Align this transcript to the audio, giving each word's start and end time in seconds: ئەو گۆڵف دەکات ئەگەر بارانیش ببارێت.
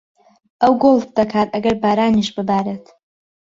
ئەو 0.61 0.73
گۆڵف 0.81 1.05
دەکات 1.17 1.47
ئەگەر 1.51 1.75
بارانیش 1.83 2.29
ببارێت. 2.37 2.85